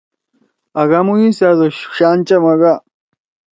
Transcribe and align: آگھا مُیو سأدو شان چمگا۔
آگھا 0.81 0.99
مُیو 1.05 1.29
سأدو 1.37 1.67
شان 1.95 2.17
چمگا۔ 2.27 2.73